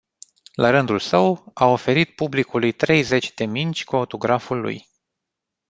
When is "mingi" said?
3.45-3.83